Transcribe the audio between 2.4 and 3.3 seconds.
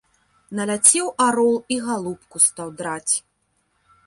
стаў драць.